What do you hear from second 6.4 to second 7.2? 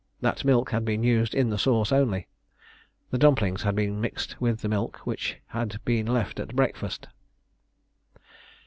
breakfast.